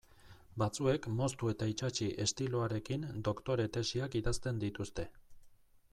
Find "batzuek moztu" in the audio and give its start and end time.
0.61-1.51